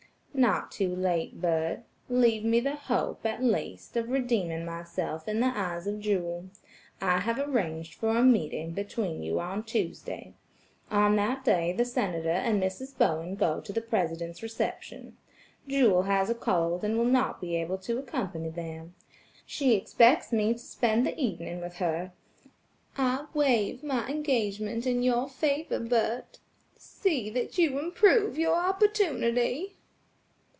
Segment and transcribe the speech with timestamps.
[0.33, 5.51] "Not too late, Bert; leave me the hope, at least, of redeeming myself in the
[5.55, 6.45] eyes of Jewel.
[7.01, 10.33] I have arranged for a meeting between you on Tuesday.
[10.89, 12.97] On that day the Senator and Mrs.
[12.97, 15.15] Bowen go to the President's reception.
[15.67, 18.95] Jewel has a cold and will not be able to accompany them.
[19.45, 22.13] She expects me to spend the evening with her.
[22.97, 26.39] I waive my engagement in your favor, Bert;
[26.77, 29.75] see that you improve your opportunity."